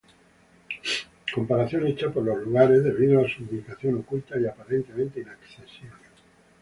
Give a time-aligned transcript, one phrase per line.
[1.31, 5.93] Comparación hecha por los lugareños debido a su ubicación oculta y aparentemente inaccesible.